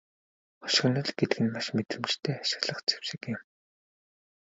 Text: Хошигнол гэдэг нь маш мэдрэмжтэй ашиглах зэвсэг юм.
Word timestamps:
Хошигнол 0.61 1.09
гэдэг 1.19 1.39
нь 1.43 1.51
маш 1.53 1.65
мэдрэмжтэй 1.75 2.35
ашиглах 2.43 2.79
зэвсэг 2.87 3.21
юм. 3.35 3.39